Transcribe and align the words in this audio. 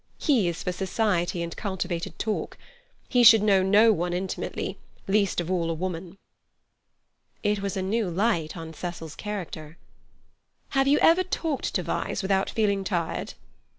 He 0.17 0.47
is 0.47 0.63
for 0.63 0.71
society 0.71 1.43
and 1.43 1.55
cultivated 1.55 2.17
talk. 2.17 2.57
He 3.07 3.23
should 3.23 3.43
know 3.43 3.61
no 3.61 3.93
one 3.93 4.13
intimately, 4.13 4.79
least 5.07 5.39
of 5.39 5.51
all 5.51 5.69
a 5.69 5.75
woman." 5.75 6.17
It 7.43 7.61
was 7.61 7.77
a 7.77 7.83
new 7.83 8.09
light 8.09 8.57
on 8.57 8.73
Cecil's 8.73 9.13
character. 9.15 9.77
"Have 10.69 10.87
you 10.87 10.97
ever 11.03 11.21
talked 11.23 11.75
to 11.75 11.83
Vyse 11.83 12.23
without 12.23 12.49
feeling 12.49 12.83
tired?" 12.83 13.35